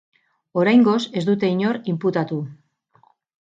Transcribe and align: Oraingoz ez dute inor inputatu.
Oraingoz 0.61 0.95
ez 1.21 1.23
dute 1.29 1.53
inor 1.57 1.81
inputatu. 1.95 2.43